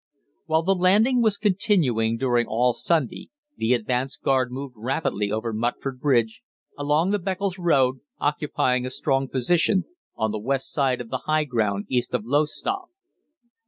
[0.47, 5.99] "While the landing was continuing during all Sunday the advance guard moved rapidly over Mutford
[5.99, 6.41] Bridge,
[6.75, 9.83] along the Beccles Road, occupying a strong position
[10.15, 12.91] on the west side of the high ground east of Lowestoft.